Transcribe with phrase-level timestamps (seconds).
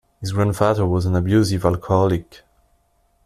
[0.19, 2.41] His grandfather was an abusive alcoholic.